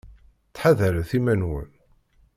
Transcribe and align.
Ttḥadaret 0.49 1.11
iman-nwen. 1.17 1.69